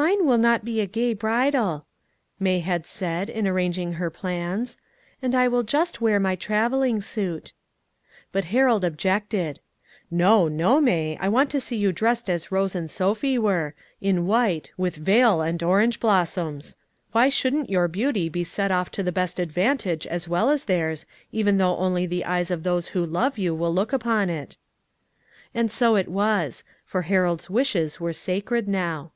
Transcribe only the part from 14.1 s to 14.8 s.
white,